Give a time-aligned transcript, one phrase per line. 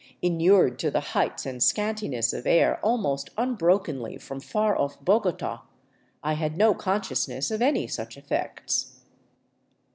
[0.23, 5.59] Inured to the heights and scantiness of air almost unbrokenly from far off Bogota,
[6.23, 8.99] I had no consciousness of any such effects.